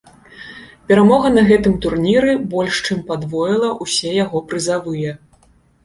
[0.91, 5.11] Перамога на гэтым турніры больш чым падвоіла ўсе яго прызавыя.